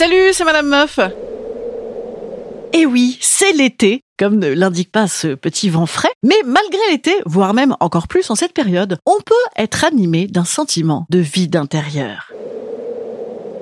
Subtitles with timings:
[0.00, 0.98] Salut, c'est Madame Meuf.
[2.72, 6.08] Eh oui, c'est l'été, comme ne l'indique pas ce petit vent frais.
[6.22, 10.46] Mais malgré l'été, voire même encore plus en cette période, on peut être animé d'un
[10.46, 12.32] sentiment de vide intérieur.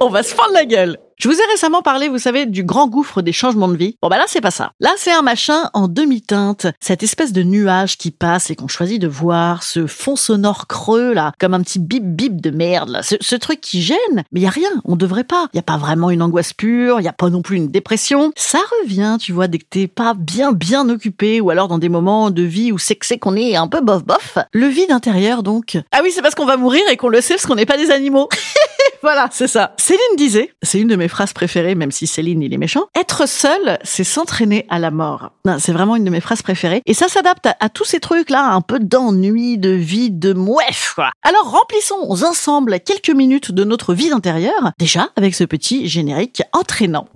[0.00, 2.86] On va se fendre la gueule je vous ai récemment parlé, vous savez, du grand
[2.86, 3.96] gouffre des changements de vie.
[4.00, 4.70] Bon bah là c'est pas ça.
[4.78, 9.02] Là c'est un machin en demi-teinte, cette espèce de nuage qui passe et qu'on choisit
[9.02, 13.02] de voir, ce fond sonore creux là, comme un petit bip bip de merde là,
[13.02, 14.22] ce, truc qui gêne.
[14.30, 15.48] Mais y a rien, on devrait pas.
[15.54, 18.30] Y a pas vraiment une angoisse pure, y a pas non plus une dépression.
[18.36, 21.88] Ça revient, tu vois, dès que t'es pas bien bien occupé ou alors dans des
[21.88, 24.38] moments de vie où c'est que c'est qu'on est un peu bof bof.
[24.52, 25.78] Le vide intérieur donc.
[25.90, 27.76] Ah oui c'est parce qu'on va mourir et qu'on le sait parce qu'on n'est pas
[27.76, 28.28] des animaux.
[29.02, 29.74] voilà, c'est ça.
[29.76, 32.86] Céline disait, c'est une de mes phrases préférées, même si Céline, il est méchant.
[32.98, 35.32] Être seul, c'est s'entraîner à la mort.
[35.58, 36.82] C'est vraiment une de mes phrases préférées.
[36.86, 41.10] Et ça s'adapte à, tous ces trucs-là, un peu d'ennui, de vie, de mouef, quoi.
[41.22, 47.08] Alors remplissons ensemble quelques minutes de notre vie intérieure, déjà avec ce petit générique entraînant.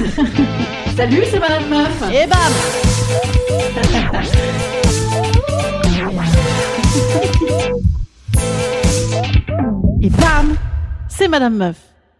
[0.96, 2.02] Salut, c'est Madame Meuf.
[2.12, 2.52] Et bam
[10.02, 10.56] Et bam
[11.08, 11.76] C'est Madame Meuf.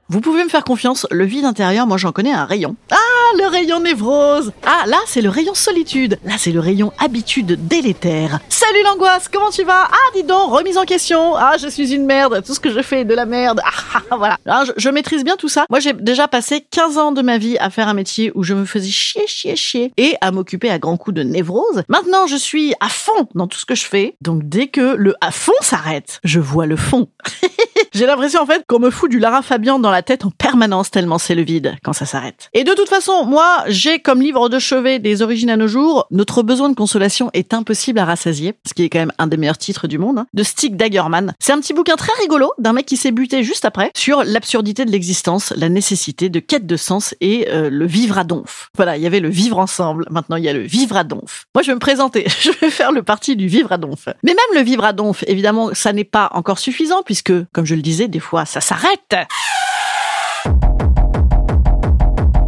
[0.09, 2.77] Vous pouvez me faire confiance, le vide intérieur, moi j'en connais un rayon.
[2.91, 2.97] Ah,
[3.39, 6.19] le rayon névrose Ah, là c'est le rayon solitude.
[6.25, 8.41] Là c'est le rayon habitude délétère.
[8.49, 9.89] Salut l'angoisse, comment tu vas?
[9.91, 11.37] Ah, dis donc, remise en question.
[11.37, 13.61] Ah, je suis une merde, tout ce que je fais est de la merde.
[13.65, 14.37] Ah, ah voilà.
[14.47, 15.67] Ah, je, je, maîtrise bien tout ça.
[15.71, 18.55] Moi j'ai déjà passé 15 ans de ma vie à faire un métier où je
[18.55, 21.83] me faisais chier, chier, chier et à m'occuper à grands coups de névrose.
[21.89, 24.17] Maintenant je suis à fond dans tout ce que je fais.
[24.21, 27.09] Donc dès que le à fond s'arrête, je vois le fond.
[27.93, 30.91] J'ai l'impression en fait qu'on me fout du Lara Fabian dans la tête en permanence
[30.91, 32.49] tellement c'est le vide quand ça s'arrête.
[32.55, 36.07] Et de toute façon, moi, j'ai comme livre de chevet des origines à nos jours,
[36.11, 39.37] Notre besoin de consolation est impossible à rassasier, ce qui est quand même un des
[39.37, 41.35] meilleurs titres du monde, hein, de Stig Dagerman.
[41.41, 44.85] C'est un petit bouquin très rigolo d'un mec qui s'est buté juste après sur l'absurdité
[44.85, 48.71] de l'existence, la nécessité de quête de sens et euh, le vivre à donf.
[48.77, 51.47] Voilà, il y avait le vivre ensemble, maintenant il y a le vivre à donf.
[51.55, 54.09] Moi, je vais me présenter, je vais faire le parti du vivre à donf.
[54.23, 57.75] Mais même le vivre à donf, évidemment, ça n'est pas encore suffisant puisque, comme je
[57.81, 59.17] le disais, des fois, ça s'arrête.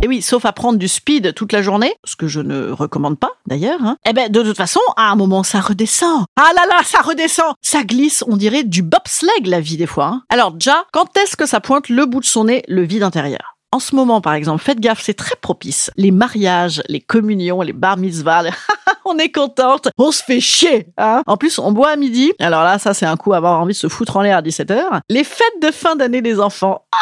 [0.02, 3.18] Et oui, sauf à prendre du speed toute la journée, ce que je ne recommande
[3.18, 3.78] pas d'ailleurs.
[3.82, 3.96] Hein.
[4.06, 6.24] Eh ben, de toute façon, à un moment, ça redescend.
[6.36, 7.54] Ah là là, ça redescend.
[7.62, 10.06] Ça glisse, on dirait du bobsleigh la vie des fois.
[10.06, 10.22] Hein.
[10.28, 13.56] Alors déjà, quand est-ce que ça pointe le bout de son nez, le vide intérieur?
[13.70, 15.90] En ce moment, par exemple, faites gaffe, c'est très propice.
[15.96, 18.50] Les mariages, les communions, les bar mitzvahs,
[19.12, 20.86] on est contente, on se fait chier.
[20.96, 22.32] Hein en plus, on boit à midi.
[22.40, 24.42] Alors là, ça, c'est un coup à avoir envie de se foutre en l'air à
[24.42, 25.00] 17h.
[25.08, 26.84] Les fêtes de fin d'année des enfants.
[26.92, 26.98] Ah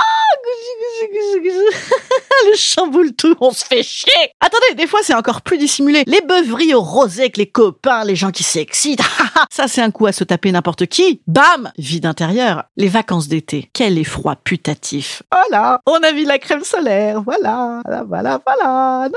[2.61, 4.11] chamboule tout, on se fait chier.
[4.41, 6.05] Attendez, des fois c'est encore plus dissimulé.
[6.07, 9.03] Les beuveries au rosé avec les copains, les gens qui s'excitent.
[9.51, 11.23] Ça c'est un coup à se taper n'importe qui.
[11.27, 12.65] Bam, vide intérieur.
[12.77, 15.23] Les vacances d'été, quel effroi putatif.
[15.33, 17.23] Voilà, on a vu la crème solaire.
[17.23, 19.09] Voilà, voilà, voilà.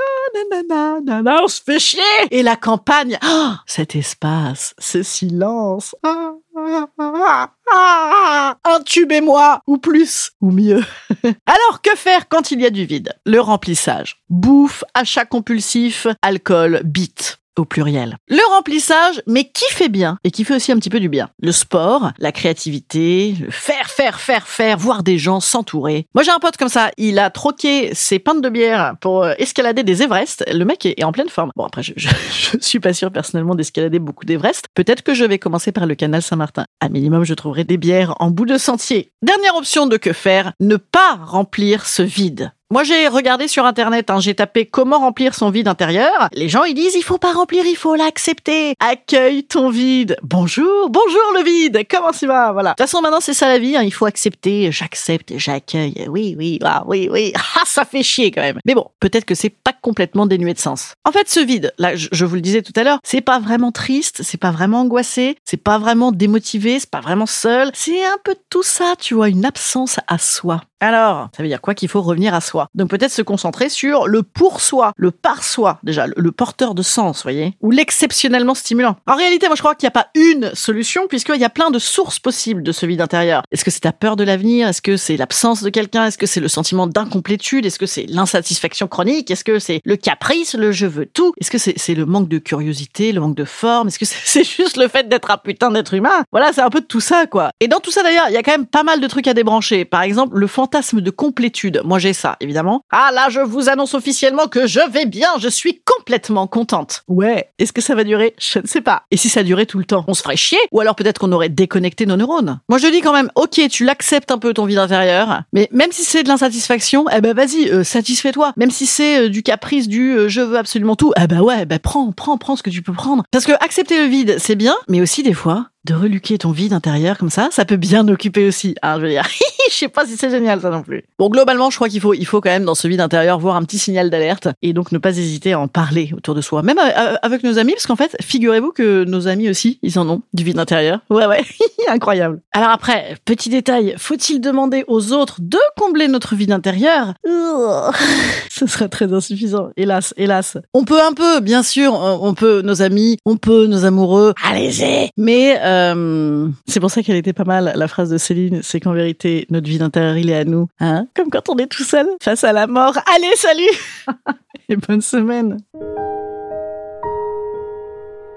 [1.04, 2.02] Na, on se fait chier.
[2.30, 5.94] Et la campagne, oh, cet espace, ce silence.
[6.02, 6.32] Ah.
[8.64, 10.84] Intubez-moi, ou plus, ou mieux.
[11.46, 13.12] Alors, que faire quand il y a du vide?
[13.26, 14.22] Le remplissage.
[14.28, 18.16] Bouffe, achat compulsif, alcool, bite au pluriel.
[18.28, 21.30] Le remplissage, mais qui fait bien et qui fait aussi un petit peu du bien.
[21.40, 26.06] Le sport, la créativité, le faire, faire, faire, faire, voir des gens s'entourer.
[26.14, 29.34] Moi j'ai un pote comme ça, il a troqué ses pintes de bière pour euh,
[29.38, 30.44] escalader des Everest.
[30.52, 31.50] Le mec est en pleine forme.
[31.56, 32.08] Bon après je, je,
[32.60, 34.66] suis pas sûr personnellement d'escalader beaucoup d'Everest.
[34.74, 36.64] Peut-être que je vais commencer par le canal Saint-Martin.
[36.80, 39.12] À minimum je trouverai des bières en bout de sentier.
[39.22, 42.52] Dernière option de que faire, ne pas remplir ce vide.
[42.74, 46.28] Moi, j'ai regardé sur Internet, hein, j'ai tapé comment remplir son vide intérieur.
[46.32, 48.74] Les gens, ils disent, il faut pas remplir, il faut l'accepter.
[48.80, 50.16] Accueille ton vide.
[50.24, 51.86] Bonjour, bonjour le vide.
[51.88, 52.50] Comment tu vas?
[52.50, 52.70] Voilà.
[52.70, 54.72] De toute façon, maintenant, c'est ça la vie, hein, il faut accepter.
[54.72, 56.06] J'accepte, j'accueille.
[56.08, 57.32] Oui, oui, ah, oui, oui.
[57.56, 58.58] Ah, ça fait chier quand même.
[58.66, 60.94] Mais bon, peut-être que c'est pas complètement dénué de sens.
[61.04, 63.70] En fait, ce vide, là, je vous le disais tout à l'heure, c'est pas vraiment
[63.70, 67.70] triste, c'est pas vraiment angoissé, c'est pas vraiment démotivé, c'est pas vraiment seul.
[67.72, 70.62] C'est un peu tout ça, tu vois, une absence à soi.
[70.84, 72.68] Alors, ça veut dire quoi qu'il faut revenir à soi?
[72.74, 76.82] Donc peut-être se concentrer sur le pour soi, le par soi, déjà, le, porteur de
[76.82, 78.96] sens, voyez, ou l'exceptionnellement stimulant.
[79.06, 81.70] En réalité, moi je crois qu'il n'y a pas une solution, puisqu'il y a plein
[81.70, 83.44] de sources possibles de ce vide intérieur.
[83.50, 84.68] Est-ce que c'est ta peur de l'avenir?
[84.68, 86.04] Est-ce que c'est l'absence de quelqu'un?
[86.04, 87.64] Est-ce que c'est le sentiment d'incomplétude?
[87.64, 89.30] Est-ce que c'est l'insatisfaction chronique?
[89.30, 91.32] Est-ce que c'est le caprice, le je veux tout?
[91.40, 93.88] Est-ce que c'est le manque de curiosité, le manque de forme?
[93.88, 96.24] Est-ce que c'est juste le fait d'être un putain d'être humain?
[96.30, 97.52] Voilà, c'est un peu de tout ça, quoi.
[97.60, 99.32] Et dans tout ça d'ailleurs, il y a quand même pas mal de trucs à
[99.32, 99.86] débrancher.
[99.86, 101.80] Par exemple, le fantasme de complétude.
[101.84, 102.82] Moi, j'ai ça, évidemment.
[102.90, 107.04] Ah là, je vous annonce officiellement que je vais bien, je suis complètement contente.
[107.08, 107.50] Ouais.
[107.58, 108.34] Est-ce que ça va durer?
[108.40, 109.02] Je ne sais pas.
[109.10, 110.04] Et si ça durait tout le temps?
[110.08, 110.58] On se ferait chier?
[110.72, 112.60] Ou alors peut-être qu'on aurait déconnecté nos neurones?
[112.68, 115.92] Moi, je dis quand même, ok, tu l'acceptes un peu ton vide intérieur, mais même
[115.92, 118.52] si c'est de l'insatisfaction, eh ben vas-y, euh, satisfais-toi.
[118.56, 121.66] Même si c'est euh, du caprice, du euh, je veux absolument tout, eh ben ouais,
[121.66, 123.22] ben prends, prends, prends ce que tu peux prendre.
[123.30, 126.72] Parce que accepter le vide, c'est bien, mais aussi des fois, de reluquer ton vide
[126.72, 128.74] intérieur comme ça, ça peut bien occuper aussi.
[128.82, 129.26] Hein, je veux dire,
[129.70, 131.04] je sais pas si c'est génial ça non plus.
[131.18, 133.56] Bon, globalement, je crois qu'il faut, il faut quand même dans ce vide intérieur voir
[133.56, 136.62] un petit signal d'alerte et donc ne pas hésiter à en parler autour de soi,
[136.62, 140.08] même euh, avec nos amis, parce qu'en fait, figurez-vous que nos amis aussi, ils en
[140.08, 141.00] ont du vide intérieur.
[141.10, 141.44] Ouais, ouais,
[141.88, 142.40] incroyable.
[142.52, 147.14] Alors après, petit détail, faut-il demander aux autres de combler notre vide intérieur?
[148.50, 150.56] Ce serait très insuffisant, hélas, hélas.
[150.72, 155.10] On peut un peu, bien sûr, on peut nos amis, on peut nos amoureux, allez-y,
[155.16, 158.80] mais euh, euh, c'est pour ça qu'elle était pas mal, la phrase de Céline, c'est
[158.80, 160.68] qu'en vérité, notre vie d'intérieur, il est à nous.
[160.80, 162.96] Hein Comme quand on est tout seul face à la mort.
[163.14, 164.08] Allez, salut
[164.68, 165.58] Et bonne semaine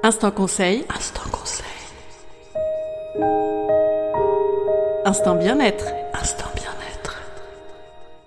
[0.04, 0.86] Instant conseil.
[0.96, 1.66] Instant conseil.
[5.06, 5.86] Instant bien-être.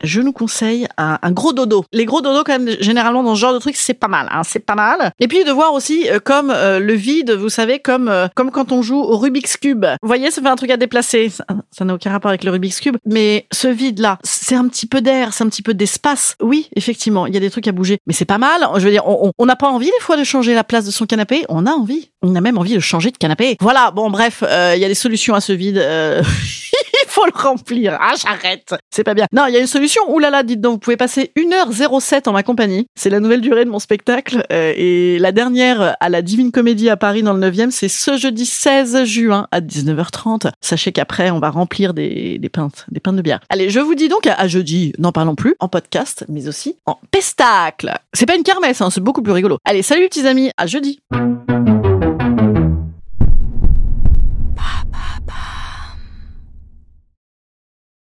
[0.02, 1.84] Je nous conseille un, gros dodo.
[1.92, 4.28] Les gros dodos, quand même, généralement, dans ce genre de truc, c'est pas mal.
[4.30, 5.12] Hein, c'est pas mal.
[5.20, 8.50] Et puis, de voir aussi euh, comme euh, le vide, vous savez, comme euh, comme
[8.50, 9.84] quand on joue au Rubik's Cube.
[10.02, 11.30] Vous voyez, ça fait un truc à déplacer.
[11.70, 12.96] Ça n'a aucun rapport avec le Rubik's Cube.
[13.04, 16.36] Mais ce vide-là, c'est un petit peu d'air, c'est un petit peu d'espace.
[16.40, 17.98] Oui, effectivement, il y a des trucs à bouger.
[18.06, 18.66] Mais c'est pas mal.
[18.76, 21.06] Je veux dire, on n'a pas envie, des fois, de changer la place de son
[21.06, 21.44] canapé.
[21.48, 22.10] On a envie.
[22.22, 23.56] On a même envie de changer de canapé.
[23.60, 25.78] Voilà, bon, bref, il y a des solutions à ce vide.
[27.20, 27.98] faut le remplir.
[28.00, 28.74] Ah, j'arrête.
[28.90, 29.26] C'est pas bien.
[29.32, 30.02] Non, il y a une solution.
[30.08, 32.86] Ouh là dites donc, vous pouvez passer 1h07 en ma compagnie.
[32.94, 34.44] C'est la nouvelle durée de mon spectacle.
[34.52, 38.16] Euh, et la dernière à la Divine Comédie à Paris dans le 9e, c'est ce
[38.16, 40.50] jeudi 16 juin à 19h30.
[40.60, 43.40] Sachez qu'après, on va remplir des, des pintes, des pintes de bière.
[43.48, 46.98] Allez, je vous dis donc à, jeudi, n'en parlons plus, en podcast, mais aussi en
[47.10, 47.92] pestacle.
[48.12, 49.58] C'est pas une kermesse, hein, c'est beaucoup plus rigolo.
[49.64, 51.00] Allez, salut petits amis, à jeudi.